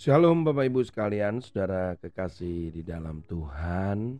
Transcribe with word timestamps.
Shalom 0.00 0.48
Bapak 0.48 0.64
Ibu 0.64 0.80
sekalian, 0.80 1.44
saudara 1.44 1.92
kekasih 2.00 2.72
di 2.72 2.80
dalam 2.80 3.20
Tuhan. 3.28 4.16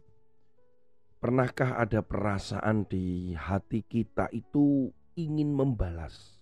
Pernahkah 1.25 1.81
ada 1.81 2.05
perasaan 2.05 2.85
di 2.85 3.33
hati 3.33 3.81
kita 3.89 4.29
itu 4.29 4.93
ingin 5.17 5.49
membalas? 5.49 6.37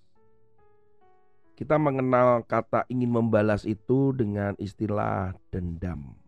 Kita 1.55 1.79
mengenal 1.79 2.43
kata 2.51 2.83
ingin 2.91 3.15
membalas 3.15 3.62
itu 3.62 4.11
dengan 4.11 4.59
istilah 4.59 5.30
dendam. 5.55 6.19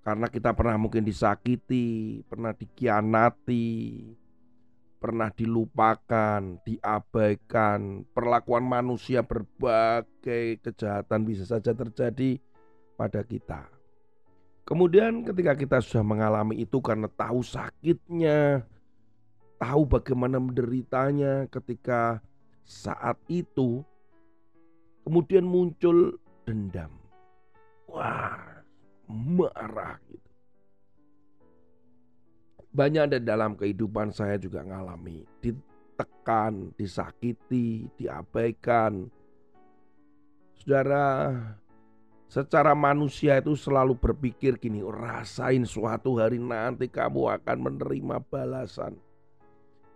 Karena 0.00 0.24
kita 0.24 0.56
pernah 0.56 0.80
mungkin 0.80 1.04
disakiti, 1.04 2.24
pernah 2.32 2.56
dikhianati, 2.56 3.68
pernah 5.00 5.32
dilupakan, 5.32 6.60
diabaikan, 6.60 8.04
perlakuan 8.12 8.68
manusia 8.68 9.24
berbagai 9.24 10.60
kejahatan 10.60 11.24
bisa 11.24 11.48
saja 11.48 11.72
terjadi 11.72 12.36
pada 13.00 13.24
kita. 13.24 13.64
Kemudian 14.68 15.24
ketika 15.24 15.56
kita 15.56 15.76
sudah 15.80 16.04
mengalami 16.04 16.62
itu 16.62 16.78
karena 16.84 17.08
tahu 17.08 17.40
sakitnya, 17.40 18.62
tahu 19.56 19.82
bagaimana 19.88 20.36
menderitanya 20.38 21.48
ketika 21.48 22.20
saat 22.62 23.18
itu, 23.26 23.82
kemudian 25.02 25.42
muncul 25.42 26.20
dendam. 26.46 26.92
Wah, 27.90 28.62
marah 29.10 29.98
gitu. 30.06 30.29
Banyak 32.70 33.02
ada 33.10 33.18
dalam 33.18 33.58
kehidupan 33.58 34.14
saya 34.14 34.38
juga 34.38 34.62
ngalami 34.62 35.26
ditekan, 35.42 36.70
disakiti, 36.78 37.90
diabaikan. 37.98 39.10
Saudara, 40.54 41.34
secara 42.30 42.78
manusia 42.78 43.42
itu 43.42 43.58
selalu 43.58 43.98
berpikir 43.98 44.54
gini, 44.54 44.86
rasain 44.86 45.66
suatu 45.66 46.22
hari 46.22 46.38
nanti 46.38 46.86
kamu 46.86 47.42
akan 47.42 47.58
menerima 47.58 48.22
balasan. 48.30 48.94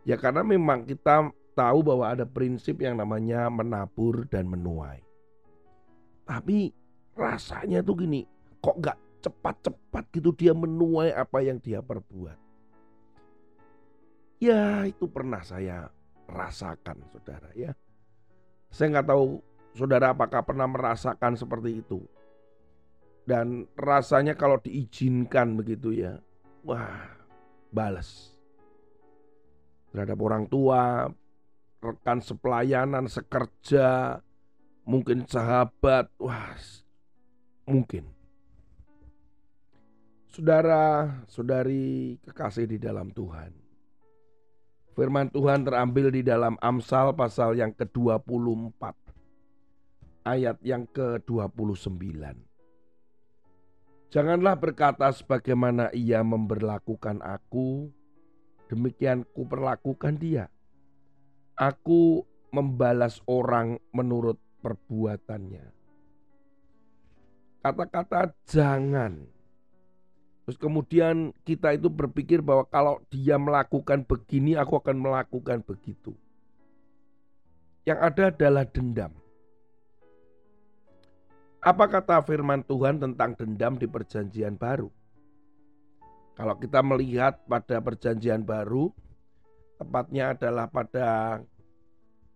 Ya 0.03 0.19
karena 0.19 0.43
memang 0.43 0.83
kita 0.83 1.31
tahu 1.55 1.79
bahwa 1.87 2.11
ada 2.11 2.27
prinsip 2.27 2.83
yang 2.83 2.99
namanya 2.99 3.47
menabur 3.47 4.27
dan 4.27 4.51
menuai. 4.51 4.99
Tapi 6.27 6.75
rasanya 7.15 7.87
tuh 7.87 8.03
gini, 8.03 8.27
kok 8.59 8.83
gak 8.83 8.99
cepat-cepat 9.23 10.05
gitu 10.11 10.35
dia 10.35 10.53
menuai 10.53 11.15
apa 11.15 11.39
yang 11.41 11.63
dia 11.63 11.79
perbuat. 11.79 12.37
Ya 14.43 14.85
itu 14.87 15.07
pernah 15.09 15.41
saya 15.43 15.89
rasakan 16.29 17.05
saudara 17.13 17.51
ya. 17.55 17.73
Saya 18.75 18.99
nggak 18.99 19.09
tahu 19.09 19.39
saudara 19.75 20.15
apakah 20.15 20.43
pernah 20.43 20.67
merasakan 20.71 21.39
seperti 21.39 21.83
itu. 21.83 22.01
Dan 23.25 23.65
rasanya 23.75 24.37
kalau 24.37 24.61
diizinkan 24.61 25.57
begitu 25.57 25.97
ya, 25.97 26.21
wah 26.61 27.09
balas. 27.73 28.37
Terhadap 29.89 30.19
orang 30.21 30.45
tua, 30.51 31.09
rekan 31.81 32.21
sepelayanan, 32.21 33.09
sekerja, 33.09 34.21
mungkin 34.85 35.25
sahabat, 35.25 36.13
wah 36.21 36.53
mungkin. 37.65 38.13
Saudara, 40.29 41.23
saudari 41.31 42.19
kekasih 42.27 42.67
di 42.67 42.77
dalam 42.77 43.09
Tuhan. 43.15 43.64
Firman 44.95 45.27
Tuhan 45.27 45.67
terambil 45.67 46.15
di 46.15 46.23
dalam 46.23 46.55
Amsal 46.63 47.19
pasal 47.19 47.59
yang 47.59 47.75
ke-24 47.75 48.83
ayat 50.23 50.57
yang 50.63 50.87
ke-29. 50.87 52.15
Janganlah 54.15 54.55
berkata 54.55 55.11
sebagaimana 55.11 55.91
ia 55.91 56.23
memberlakukan 56.23 57.19
aku, 57.27 57.91
demikian 58.71 59.27
ku 59.35 59.43
perlakukan 59.51 60.15
dia. 60.15 60.47
Aku 61.59 62.23
membalas 62.55 63.19
orang 63.27 63.83
menurut 63.91 64.39
perbuatannya. 64.63 65.75
Kata-kata 67.67 68.31
jangan 68.47 69.27
Terus 70.45 70.61
kemudian 70.61 71.33
kita 71.49 71.73
itu 71.73 71.89
berpikir 71.89 72.45
bahwa 72.45 72.69
kalau 72.69 73.01
dia 73.09 73.41
melakukan 73.41 74.05
begini, 74.05 74.61
aku 74.61 74.77
akan 74.77 75.01
melakukan 75.01 75.65
begitu. 75.65 76.13
Yang 77.89 77.99
ada 78.01 78.23
adalah 78.29 78.65
dendam. 78.69 79.13
Apa 81.65 81.89
kata 81.89 82.21
firman 82.29 82.61
Tuhan 82.61 83.01
tentang 83.01 83.33
dendam 83.33 83.81
di 83.81 83.89
Perjanjian 83.89 84.61
Baru? 84.61 84.93
Kalau 86.37 86.61
kita 86.61 86.85
melihat 86.85 87.41
pada 87.49 87.81
Perjanjian 87.81 88.45
Baru, 88.45 88.93
tepatnya 89.81 90.37
adalah 90.37 90.69
pada 90.69 91.41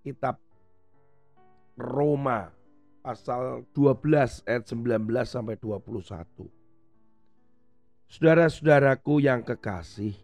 kitab 0.00 0.40
Roma 1.76 2.48
pasal 3.04 3.68
12 3.76 4.48
ayat 4.48 4.64
19 4.64 5.28
sampai 5.28 5.60
21. 5.60 6.57
Saudara-saudaraku 8.08 9.20
yang 9.20 9.44
kekasih, 9.44 10.16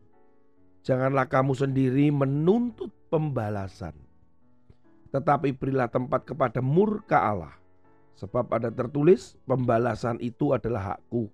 janganlah 0.81 1.29
kamu 1.29 1.53
sendiri 1.53 2.09
menuntut 2.09 2.89
pembalasan, 3.13 3.93
tetapi 5.13 5.53
berilah 5.53 5.93
tempat 5.93 6.25
kepada 6.25 6.65
murka 6.65 7.21
Allah, 7.21 7.53
sebab 8.17 8.49
ada 8.57 8.73
tertulis, 8.73 9.37
pembalasan 9.45 10.17
itu 10.25 10.57
adalah 10.57 10.97
hakku. 10.97 11.29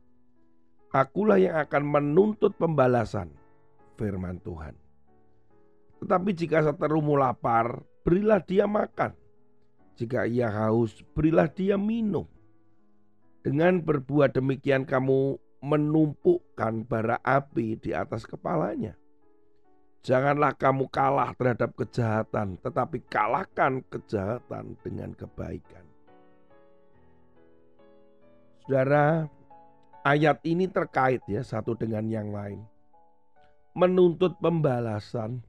Akulah 0.91 1.39
yang 1.39 1.55
akan 1.55 1.87
menuntut 1.87 2.59
pembalasan, 2.59 3.31
firman 3.94 4.43
Tuhan. 4.43 4.75
Tetapi 6.03 6.31
jika 6.34 6.66
seterumu 6.66 7.15
lapar, 7.15 7.78
berilah 8.03 8.43
dia 8.43 8.66
makan. 8.66 9.15
Jika 9.94 10.27
ia 10.27 10.50
haus, 10.50 10.99
berilah 11.15 11.47
dia 11.47 11.78
minum. 11.78 12.27
Dengan 13.47 13.78
berbuat 13.78 14.34
demikian 14.34 14.83
kamu 14.83 15.39
menumpukkan 15.60 16.88
bara 16.88 17.21
api 17.21 17.76
di 17.76 17.93
atas 17.93 18.25
kepalanya. 18.25 18.97
Janganlah 20.00 20.56
kamu 20.56 20.88
kalah 20.88 21.37
terhadap 21.37 21.76
kejahatan, 21.76 22.56
tetapi 22.65 23.04
kalahkan 23.04 23.84
kejahatan 23.93 24.72
dengan 24.81 25.12
kebaikan. 25.12 25.84
Saudara, 28.65 29.28
ayat 30.00 30.41
ini 30.48 30.65
terkait 30.72 31.21
ya 31.28 31.44
satu 31.44 31.77
dengan 31.77 32.09
yang 32.09 32.32
lain. 32.32 32.65
Menuntut 33.77 34.41
pembalasan. 34.41 35.44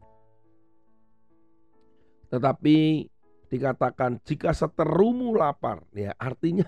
Tetapi 2.27 3.07
dikatakan 3.47 4.19
jika 4.27 4.51
seterumu 4.51 5.31
lapar, 5.35 5.83
ya 5.95 6.11
artinya 6.19 6.67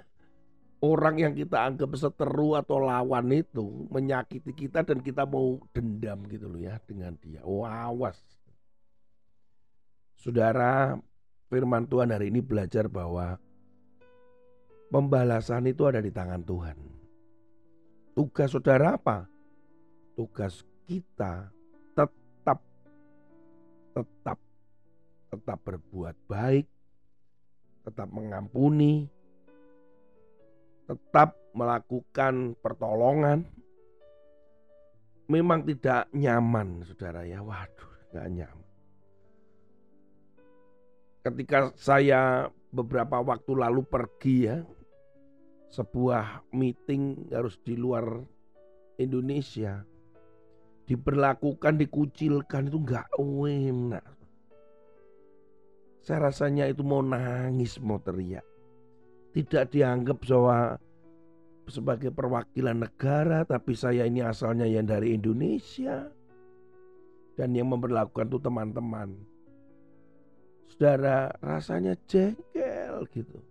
orang 0.84 1.16
yang 1.16 1.32
kita 1.32 1.64
anggap 1.64 1.96
seteru 1.96 2.60
atau 2.60 2.84
lawan 2.84 3.32
itu 3.32 3.88
menyakiti 3.88 4.52
kita 4.52 4.84
dan 4.84 5.00
kita 5.00 5.24
mau 5.24 5.56
dendam 5.72 6.28
gitu 6.28 6.52
loh 6.52 6.60
ya 6.60 6.76
dengan 6.84 7.16
dia. 7.24 7.40
Oh, 7.48 7.64
awas. 7.64 8.20
Saudara, 10.20 11.00
firman 11.48 11.88
Tuhan 11.88 12.12
hari 12.12 12.28
ini 12.28 12.44
belajar 12.44 12.92
bahwa 12.92 13.40
pembalasan 14.92 15.72
itu 15.72 15.88
ada 15.88 16.04
di 16.04 16.12
tangan 16.12 16.44
Tuhan. 16.44 16.78
Tugas 18.12 18.52
saudara 18.52 19.00
apa? 19.00 19.26
Tugas 20.20 20.68
kita 20.84 21.48
tetap 21.96 22.60
tetap 23.96 24.38
tetap 25.32 25.60
berbuat 25.64 26.16
baik, 26.30 26.68
tetap 27.88 28.06
mengampuni, 28.12 29.10
tetap 30.94 31.34
melakukan 31.58 32.54
pertolongan. 32.62 33.42
Memang 35.26 35.66
tidak 35.66 36.06
nyaman 36.14 36.86
saudara 36.86 37.26
ya. 37.26 37.42
Waduh 37.42 37.92
nggak 38.14 38.30
nyaman. 38.30 38.70
Ketika 41.24 41.58
saya 41.80 42.52
beberapa 42.70 43.24
waktu 43.24 43.52
lalu 43.58 43.82
pergi 43.88 44.38
ya 44.46 44.58
sebuah 45.74 46.46
meeting 46.54 47.34
harus 47.34 47.58
di 47.66 47.74
luar 47.74 48.22
Indonesia 49.02 49.82
diperlakukan 50.86 51.80
dikucilkan 51.80 52.70
itu 52.70 52.78
nggak 52.78 53.08
enak 53.18 54.06
saya 56.04 56.28
rasanya 56.28 56.68
itu 56.68 56.84
mau 56.84 57.00
nangis 57.00 57.80
mau 57.80 57.96
teriak. 57.96 58.44
Tidak 59.32 59.72
dianggap 59.72 60.20
bahwa 60.28 60.76
sebagai 61.68 62.12
perwakilan 62.12 62.84
negara, 62.84 63.48
tapi 63.48 63.76
saya 63.76 64.04
ini 64.04 64.20
asalnya 64.20 64.68
yang 64.68 64.88
dari 64.88 65.16
Indonesia. 65.16 66.10
Dan 67.34 67.58
yang 67.58 67.74
memperlakukan 67.74 68.30
itu 68.30 68.38
teman-teman. 68.38 69.10
Saudara 70.70 71.34
rasanya 71.42 71.98
jengkel 72.06 73.10
gitu. 73.10 73.42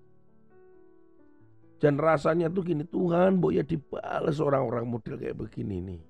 Dan 1.82 1.98
rasanya 1.98 2.46
tuh 2.46 2.62
gini, 2.62 2.86
Tuhan, 2.86 3.42
bu 3.42 3.50
ya 3.50 3.66
dibalas 3.66 4.38
orang-orang 4.38 4.86
model 4.86 5.18
kayak 5.18 5.34
begini 5.34 5.82
nih. 5.82 6.02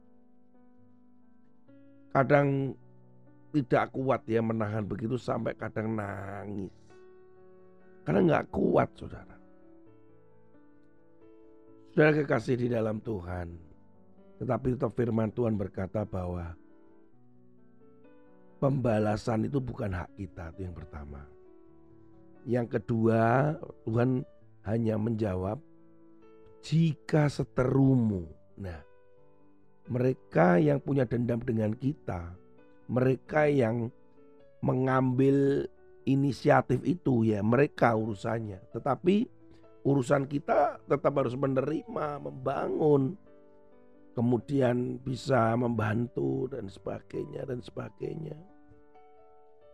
Kadang 2.12 2.76
tidak 3.56 3.88
kuat 3.92 4.20
ya 4.28 4.44
menahan 4.44 4.84
begitu 4.84 5.16
sampai 5.16 5.56
kadang 5.56 5.96
nangis. 5.96 6.72
Karena 8.04 8.20
nggak 8.20 8.46
kuat 8.52 8.88
saudara. 8.96 9.41
Saudara 11.92 12.24
kekasih 12.24 12.56
di 12.56 12.68
dalam 12.72 13.04
Tuhan. 13.04 13.52
Tetapi 14.40 14.80
tetap 14.80 14.96
firman 14.96 15.28
Tuhan 15.28 15.60
berkata 15.60 16.08
bahwa 16.08 16.56
pembalasan 18.56 19.44
itu 19.44 19.60
bukan 19.60 19.92
hak 20.00 20.08
kita 20.16 20.56
itu 20.56 20.64
yang 20.64 20.72
pertama. 20.72 21.20
Yang 22.48 22.80
kedua, 22.80 23.52
Tuhan 23.84 24.24
hanya 24.64 24.96
menjawab 24.96 25.60
jika 26.64 27.28
seterumu. 27.28 28.24
Nah, 28.56 28.80
mereka 29.92 30.56
yang 30.56 30.80
punya 30.80 31.04
dendam 31.04 31.44
dengan 31.44 31.76
kita, 31.76 32.32
mereka 32.88 33.52
yang 33.52 33.92
mengambil 34.64 35.68
inisiatif 36.08 36.80
itu 36.88 37.28
ya 37.28 37.44
mereka 37.44 37.92
urusannya. 37.92 38.64
Tetapi 38.72 39.41
urusan 39.82 40.30
kita 40.30 40.78
tetap 40.86 41.12
harus 41.18 41.34
menerima, 41.34 42.22
membangun, 42.22 43.18
kemudian 44.14 44.98
bisa 45.02 45.54
membantu 45.58 46.46
dan 46.50 46.70
sebagainya 46.70 47.42
dan 47.46 47.58
sebagainya. 47.62 48.38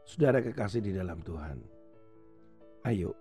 Saudara 0.08 0.40
kekasih 0.40 0.80
di 0.80 0.92
dalam 0.96 1.20
Tuhan. 1.20 1.60
Ayo 2.88 3.12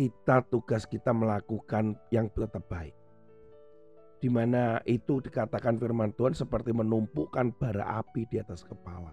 kita 0.00 0.40
tugas 0.48 0.88
kita 0.88 1.12
melakukan 1.12 1.92
yang 2.08 2.32
tetap 2.32 2.64
baik. 2.72 2.96
Di 4.16 4.32
mana 4.32 4.80
itu 4.88 5.20
dikatakan 5.20 5.76
firman 5.76 6.16
Tuhan 6.16 6.32
seperti 6.32 6.72
menumpukan 6.72 7.52
bara 7.56 8.00
api 8.00 8.24
di 8.24 8.40
atas 8.40 8.64
kepala. 8.64 9.12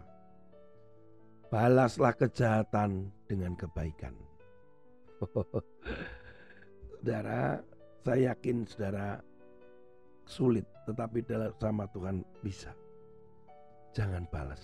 Balaslah 1.52 2.16
kejahatan 2.16 3.12
dengan 3.28 3.56
kebaikan. 3.60 4.16
Saudara, 7.02 7.62
saya 8.06 8.34
yakin 8.34 8.66
saudara 8.70 9.22
sulit 10.28 10.66
tetapi 10.88 11.24
dalam 11.26 11.52
sama 11.60 11.90
Tuhan 11.92 12.24
bisa. 12.46 12.72
Jangan 13.96 14.30
balas. 14.30 14.62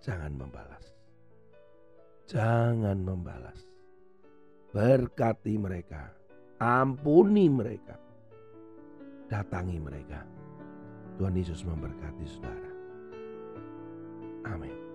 Jangan 0.00 0.32
membalas. 0.32 0.84
Jangan 2.30 2.98
membalas 3.02 3.70
Berkati 4.70 5.58
mereka, 5.58 6.14
ampuni 6.62 7.50
mereka, 7.50 7.98
datangi 9.26 9.82
mereka. 9.82 10.22
Tuhan 11.18 11.34
Yesus 11.34 11.66
memberkati 11.66 12.22
saudara. 12.30 12.70
Amin. 14.46 14.89